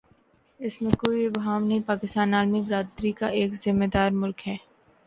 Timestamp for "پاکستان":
1.85-2.33